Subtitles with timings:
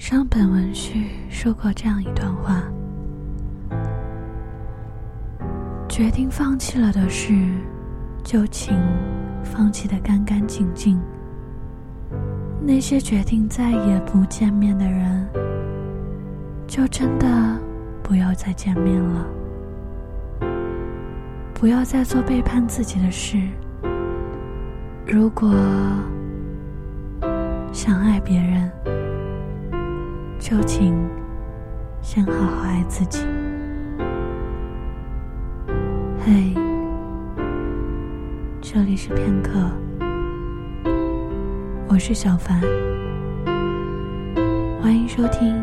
[0.00, 2.62] 上本文序说过这样一段话：
[5.86, 7.34] 决定放弃了的事，
[8.24, 8.74] 就请
[9.44, 10.96] 放弃的干干净净；
[12.62, 15.28] 那些决定再也不见面的人，
[16.66, 17.28] 就真的
[18.02, 19.26] 不要再见面了。
[21.52, 23.36] 不要再做背叛自己的事。
[25.06, 25.54] 如果
[27.70, 28.72] 想爱别人，
[30.40, 30.96] 就请
[32.00, 33.26] 先好好爱自己。
[36.24, 36.54] 嘿，
[38.58, 39.70] 这里是片刻，
[41.86, 42.58] 我是小凡，
[44.80, 45.62] 欢迎收听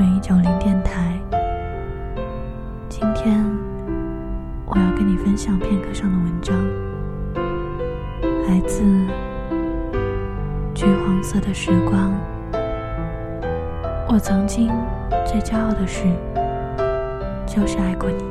[0.00, 1.16] 文艺九零电台。
[2.88, 3.40] 今天
[4.66, 6.58] 我要跟你分享片刻上的文章，
[8.48, 8.82] 来自
[10.74, 12.12] 橘黄色的时光。
[14.08, 14.68] 我曾经
[15.26, 16.04] 最骄傲的事，
[17.46, 18.24] 就是爱过你。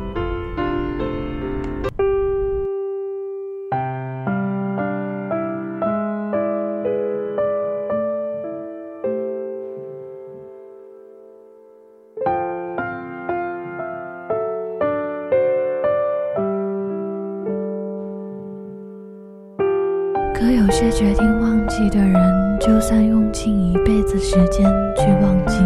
[20.34, 25.60] 可有些决定忘记的人，就算用尽一辈子时间去忘记，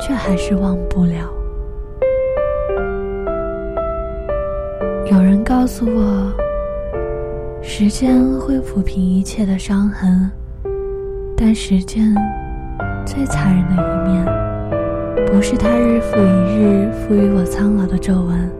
[0.00, 1.30] 却还是忘不了。
[5.10, 6.32] 有人告诉我，
[7.62, 10.30] 时间会抚平一切的伤痕，
[11.36, 12.14] 但时间
[13.04, 18.50] 最残忍的一面，不是它日复一日赋予我苍老的皱纹，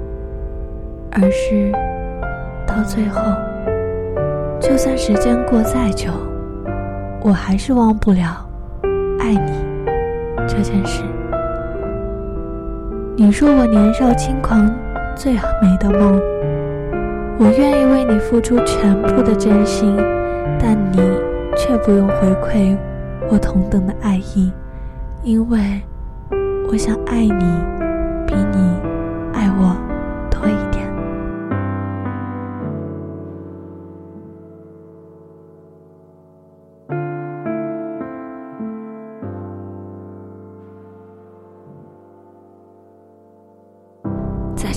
[1.12, 1.72] 而是
[2.66, 3.20] 到最后。
[4.60, 6.10] 就算时间过再久，
[7.24, 8.46] 我还是忘不了
[9.18, 9.50] 爱你
[10.46, 11.02] 这件事。
[13.16, 14.70] 你说我年少轻狂，
[15.16, 16.20] 最美的梦，
[17.38, 19.96] 我愿意为你付出全部的真心，
[20.60, 20.98] 但你
[21.56, 22.76] 却不用回馈
[23.30, 24.52] 我同等的爱意，
[25.22, 25.58] 因为
[26.68, 27.44] 我想爱你
[28.26, 28.78] 比你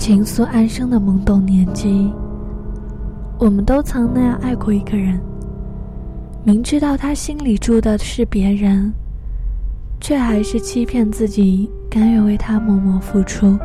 [0.07, 2.09] 情愫暗生的懵懂年纪，
[3.38, 5.19] 我们都曾那样爱过一个人，
[6.45, 8.94] 明知道他心里住的是别人，
[10.00, 13.59] 却还是欺骗自己，甘愿为他默默付出。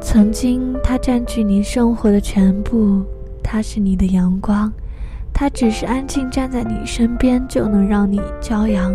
[0.00, 3.00] 曾经，他占据你生活的全部，
[3.40, 4.72] 他是你的阳光，
[5.32, 8.92] 他只是安静站在你身边，就能让你骄阳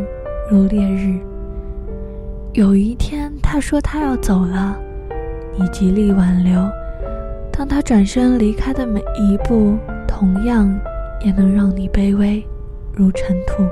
[0.52, 1.18] 如烈日。
[2.52, 4.78] 有一天，他说他要走了。
[5.60, 6.58] 你极力挽留，
[7.52, 9.78] 当他转身离开的每一步，
[10.08, 10.74] 同样
[11.20, 12.42] 也能让你卑微
[12.94, 13.64] 如尘土。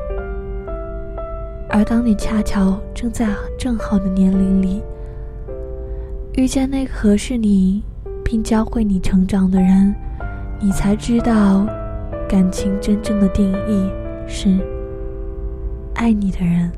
[1.70, 4.84] 而当你恰巧正在正好的年龄里，
[6.34, 7.82] 遇见那个合适你
[8.22, 9.96] 并教会你成长的人，
[10.60, 11.66] 你才知道，
[12.28, 13.90] 感情真正的定义
[14.28, 14.58] 是：
[15.96, 16.70] 爱你的人，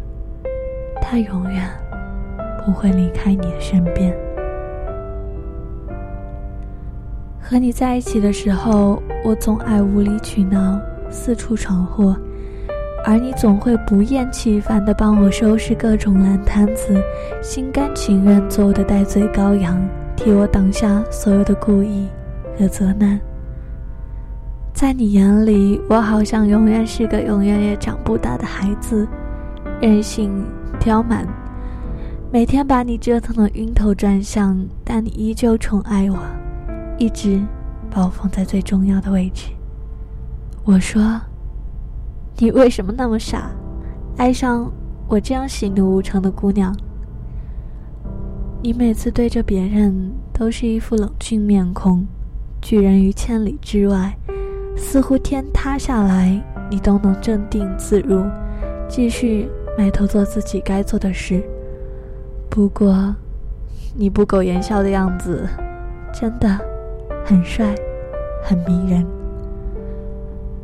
[1.01, 1.67] 他永远
[2.63, 4.15] 不会离开你的身边。
[7.49, 10.79] 和你在一起的时候，我总爱无理取闹，
[11.09, 12.15] 四处闯祸，
[13.03, 17.01] 而你总会不厌其烦地帮我收拾各种烂摊子，
[17.41, 19.81] 心甘情愿做我的戴罪羔羊，
[20.15, 22.07] 替我挡下所有的故意
[22.55, 23.19] 和责难。
[24.71, 29.07] 在你眼里，我好像永远是个永远也长不大的孩子，
[29.81, 30.45] 任性
[30.79, 31.27] 刁蛮，
[32.31, 36.19] 每天把你折腾得晕头转向，但你依旧宠爱我。
[36.99, 37.41] 一直
[37.89, 39.49] 把我放在最重要的位置。
[40.65, 41.19] 我说
[42.37, 43.49] ：“你为什么那么傻，
[44.17, 44.71] 爱上
[45.07, 46.75] 我这样喜怒无常的姑娘？
[48.61, 52.05] 你每次对着别人都是一副冷峻面孔，
[52.61, 54.15] 拒人于千里之外，
[54.75, 56.39] 似乎天塌下来
[56.69, 58.23] 你都能镇定自如，
[58.89, 61.41] 继续埋头做自己该做的事。
[62.49, 63.15] 不过，
[63.95, 65.47] 你不苟言笑的样子，
[66.13, 66.59] 真的。”
[67.29, 67.75] 很帅，
[68.41, 69.05] 很迷人，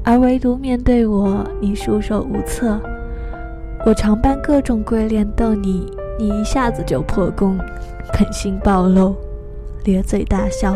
[0.03, 2.81] 而唯独面对我，你束手无策。
[3.85, 5.85] 我常扮各种鬼脸逗你，
[6.17, 7.55] 你一下子就破功，
[8.11, 9.15] 本性暴露，
[9.83, 10.75] 咧嘴大笑。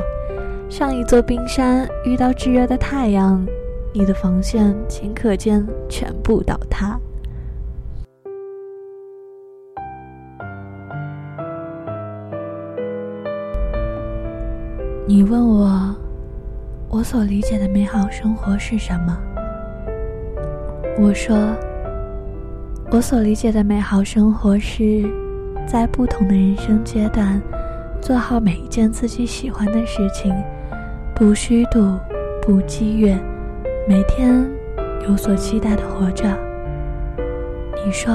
[0.69, 3.43] 像一座冰山遇到炙热的太阳，
[3.91, 6.99] 你的防线顷刻间全部倒塌。
[15.09, 15.95] 你问我，
[16.87, 19.17] 我所理解的美好生活是什么？
[20.99, 21.35] 我说，
[22.91, 25.03] 我所理解的美好生活是，
[25.67, 27.41] 在不同的人生阶段，
[27.99, 30.31] 做好每一件自己喜欢的事情，
[31.15, 31.97] 不虚度，
[32.43, 33.19] 不积怨，
[33.87, 34.47] 每天
[35.07, 36.37] 有所期待的活着。
[37.83, 38.13] 你说，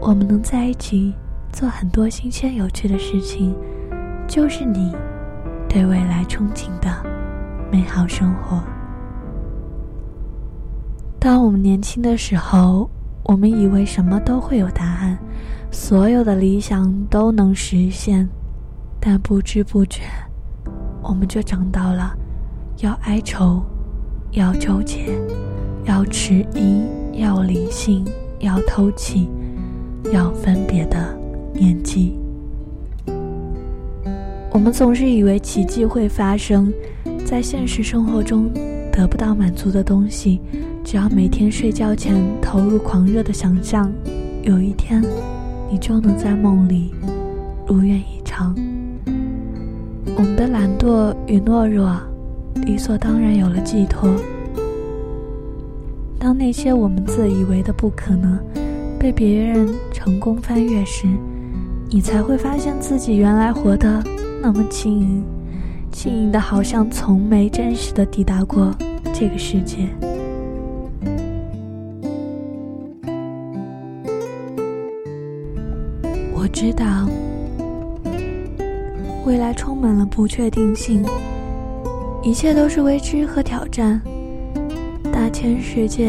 [0.00, 1.12] 我们能在一起
[1.50, 3.52] 做很多新鲜有趣的事情，
[4.28, 4.94] 就是你。
[5.72, 6.90] 对未来憧憬的
[7.70, 8.60] 美好生活。
[11.20, 12.90] 当我们年轻的时候，
[13.22, 15.16] 我们以为什么都会有答案，
[15.70, 18.28] 所有的理想都能实现，
[18.98, 20.02] 但不知不觉，
[21.02, 22.18] 我们就长到了
[22.78, 23.62] 要哀愁、
[24.32, 25.16] 要纠结、
[25.84, 28.04] 要迟疑、要理性、
[28.40, 29.30] 要偷气、
[30.12, 31.16] 要分别的
[31.54, 32.19] 年纪。
[34.52, 36.72] 我们总是以为奇迹会发生，
[37.24, 38.50] 在现实生活中
[38.92, 40.40] 得不到满足的东西，
[40.84, 43.90] 只要每天睡觉前投入狂热的想象，
[44.42, 45.00] 有一天，
[45.70, 46.92] 你就能在梦里
[47.66, 48.54] 如愿以偿。
[50.16, 51.96] 我们的懒惰与懦弱，
[52.66, 54.12] 理所当然有了寄托。
[56.18, 58.36] 当那些我们自以为的不可能，
[58.98, 61.06] 被别人成功翻越时，
[61.88, 64.02] 你才会发现自己原来活得。
[64.42, 65.24] 那么轻盈，
[65.92, 68.74] 轻盈的，好像从没真实的抵达过
[69.12, 69.86] 这个世界。
[76.32, 77.06] 我知道，
[79.26, 81.04] 未来充满了不确定性，
[82.22, 84.00] 一切都是未知和挑战。
[85.12, 86.08] 大千世界，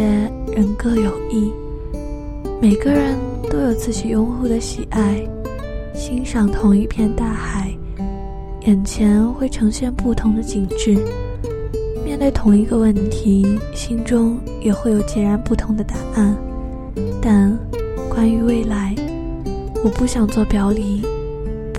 [0.55, 1.51] 人各有异，
[2.61, 3.17] 每个人
[3.49, 5.21] 都有自己拥护的喜爱，
[5.93, 7.69] 欣赏同一片大海。
[8.61, 10.95] 眼前会呈现不同的景致，
[12.05, 16.35] 面对同一个问题，心中也会有截然不同的答案。
[17.19, 17.57] 但
[18.07, 18.93] 关于未来，
[19.83, 21.01] 我不想做表里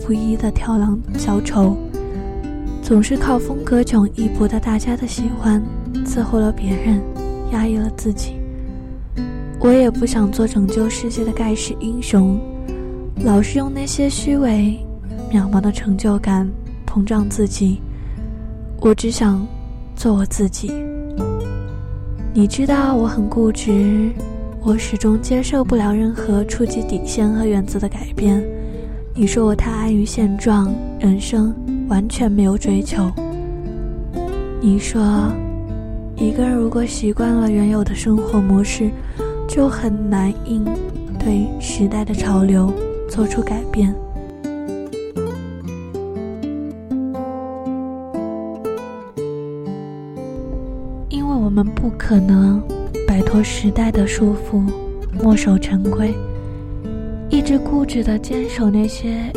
[0.04, 1.76] 不一的挑狼小丑，
[2.82, 5.62] 总是靠风格迥异博得大家的喜欢，
[6.04, 7.00] 伺候了别人，
[7.52, 8.32] 压抑了自己。
[9.60, 12.36] 我也不想做拯救世界的盖世英雄，
[13.24, 14.76] 老是用那些虚伪、
[15.32, 16.50] 渺茫的成就感。
[16.92, 17.80] 膨胀自己，
[18.82, 19.46] 我只想
[19.96, 20.70] 做我自己。
[22.34, 24.12] 你知道我很固执，
[24.60, 28.44] 我始终接受不了任何触及底线和原则的改变。
[29.14, 31.54] 你说我太安于现状，人生
[31.88, 33.10] 完全没有追求。
[34.60, 35.32] 你说
[36.16, 38.90] 一个人如果习惯了原有的生活模式，
[39.48, 40.62] 就很难应
[41.18, 42.70] 对时代的潮流
[43.08, 43.94] 做出改变。
[51.52, 52.62] 我们不可能
[53.06, 54.62] 摆脱时代的束缚，
[55.22, 56.14] 墨守成规，
[57.28, 59.30] 一直固执地坚守那些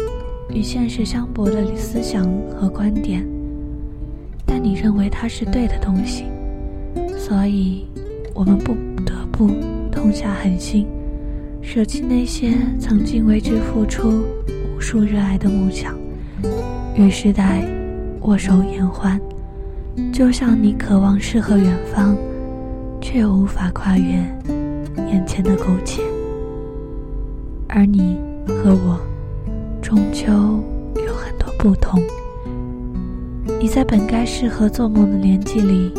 [0.50, 2.25] 与现实相悖的思想
[2.57, 3.27] 和观点。
[4.45, 6.23] 但你认为它是对的东西，
[7.17, 7.85] 所以
[8.33, 8.73] 我们不
[9.03, 9.50] 得不
[9.91, 10.88] 痛下狠心，
[11.62, 14.24] 舍弃那些曾经为之付出
[14.74, 15.93] 无数热爱的梦想，
[16.95, 17.62] 与时代
[18.22, 19.19] 握手言欢。
[20.11, 22.15] 就像你渴望诗和远方，
[23.01, 24.13] 却又无法跨越
[25.07, 26.01] 眼前的苟且。
[27.67, 28.99] 而你和我，
[29.81, 30.31] 终究
[30.95, 32.01] 有很多不同。
[33.59, 35.91] 你在本该适合做梦的年纪里，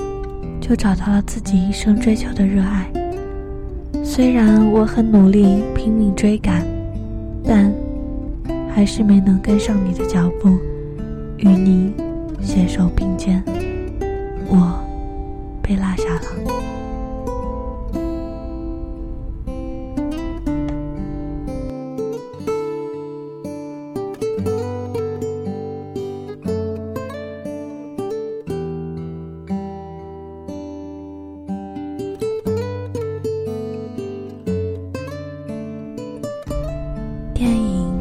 [0.60, 2.90] 就找到了自己一生追求的热爱。
[4.02, 6.64] 虽然我很努力拼命追赶，
[7.44, 7.72] 但
[8.70, 10.58] 还是没能跟上你的脚步，
[11.38, 11.92] 与你
[12.40, 13.42] 携手并肩。
[14.48, 14.80] 我
[15.62, 16.20] 被落下了。
[37.34, 37.92] 电影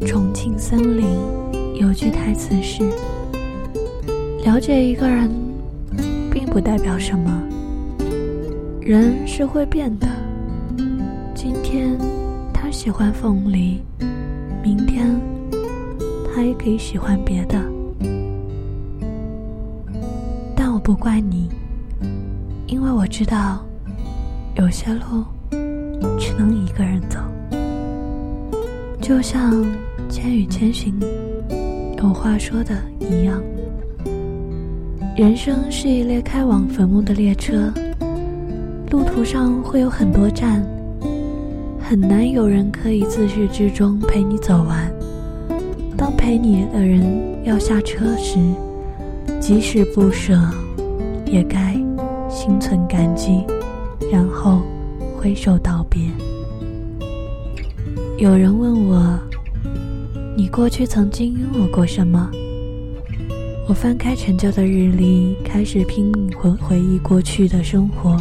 [0.06, 1.06] 《重庆森林》
[1.76, 2.82] 有句台词是
[4.44, 5.30] ：“了解一个人。”
[6.50, 7.42] 不代表什么，
[8.80, 10.08] 人是会变的。
[11.32, 11.96] 今天
[12.52, 13.80] 他喜欢凤梨，
[14.60, 15.08] 明天
[16.26, 17.56] 他也可以喜欢别的。
[20.56, 21.48] 但我不怪你，
[22.66, 23.64] 因为我知道，
[24.56, 25.24] 有些路
[26.18, 27.20] 只能一个人走。
[29.00, 29.54] 就像
[30.08, 30.92] 《千与千寻》
[32.02, 33.40] 有话说的一样。
[35.20, 37.70] 人生是一列开往坟墓的列车，
[38.90, 40.64] 路途上会有很多站，
[41.78, 44.90] 很难有人可以自始至终陪你走完。
[45.94, 47.04] 当陪你的人
[47.44, 48.38] 要下车时，
[49.38, 50.40] 即使不舍，
[51.26, 51.74] 也该
[52.30, 53.44] 心存感激，
[54.10, 54.62] 然后
[55.18, 56.00] 挥手道别。
[58.16, 59.18] 有人问我
[60.34, 62.30] ：“你过去曾经拥有过什么？”
[63.70, 68.20] 我翻开陈旧的日历，开始拼命回回忆过去的生活，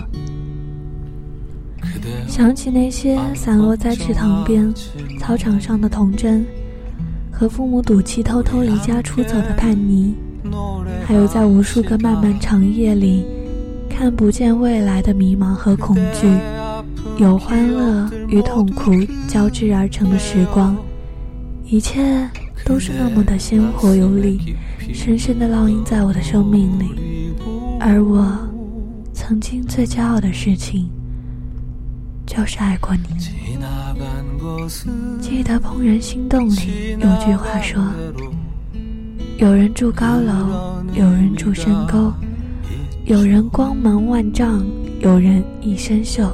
[2.27, 4.72] 想起那些散落在池塘边、
[5.18, 6.46] 操场上的童真。
[7.32, 10.13] 和父母赌气偷偷离家出走的叛逆，
[11.03, 13.25] 还有在无数个漫漫长夜里
[13.89, 16.27] 看不见未来的迷茫和恐惧，
[17.18, 18.91] 有欢乐与痛苦
[19.27, 20.77] 交织而成的时光，
[21.65, 22.29] 一切
[22.70, 24.56] 都是那么的鲜活有力，
[24.94, 27.34] 深深的烙印在我的生命里。
[27.80, 28.24] 而我
[29.12, 30.88] 曾经最骄傲的事情，
[32.28, 33.18] 就是爱过你。
[35.20, 37.84] 记得《怦然心动》里有句话说
[39.40, 42.14] ：“有人住高楼，有人住深沟，
[43.06, 44.64] 有人光芒万丈，
[45.00, 46.30] 有人一身锈。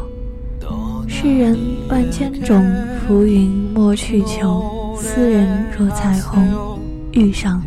[1.08, 2.62] 世人万千种，
[3.08, 4.75] 浮云莫去求。
[4.98, 6.80] 斯人若彩虹，
[7.12, 7.62] 遇上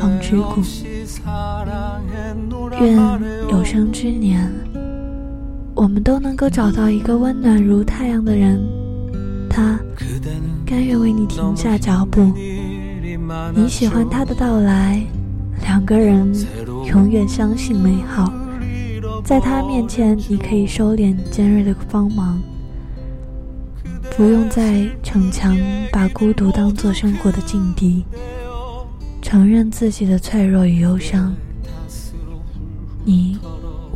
[0.00, 0.60] 方知故。
[2.80, 2.96] 愿
[3.48, 4.52] 有生之年，
[5.74, 8.60] 我们都能够找到一个温暖如太阳的人。”
[9.48, 9.78] 他
[10.64, 12.32] 甘愿为你停下脚步，
[13.54, 15.02] 你喜欢他的到来，
[15.62, 16.34] 两个人
[16.86, 18.32] 永远相信美好，
[19.22, 22.40] 在他面前你可以收敛尖锐的锋芒，
[24.16, 25.56] 不用再逞强，
[25.90, 28.04] 把孤独当作生活的劲敌，
[29.20, 31.34] 承认自己的脆弱与忧伤，
[33.04, 33.38] 你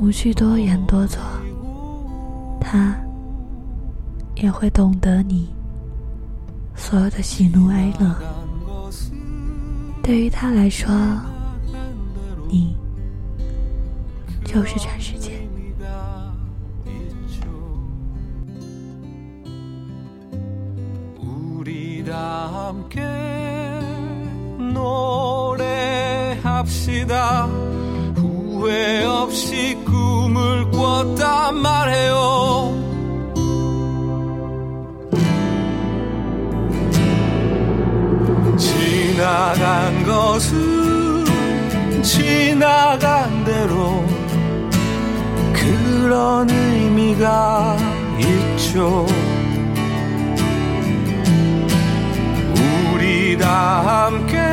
[0.01, 1.19] 无需多言多做，
[2.61, 2.95] 他。
[4.39, 5.49] 也会懂得你
[6.75, 8.15] 所有的喜怒哀乐。
[10.03, 10.95] 对于他来说，
[12.47, 12.77] 你
[14.45, 15.16] 就是全世界
[22.67, 23.01] 함께
[26.43, 27.47] 노래합시다.
[28.17, 32.75] 후회 없이 꿈을 꿨다 말해요.
[38.59, 41.25] 지나간 것은
[42.03, 44.05] 지나간 대로
[45.53, 47.77] 그런 의미가
[48.19, 49.07] 있죠.
[53.59, 54.46] I'm